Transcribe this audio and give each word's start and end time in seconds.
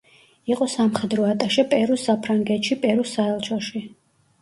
იყო 0.51 0.67
სამხედრო 0.75 1.27
ატაშე 1.35 1.67
პერუს 1.75 2.07
საფრანგეთში 2.09 2.81
პერუს 2.83 3.17
საელჩოში. 3.21 3.89